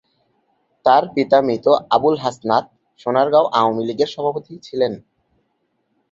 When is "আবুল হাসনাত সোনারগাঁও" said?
1.95-3.45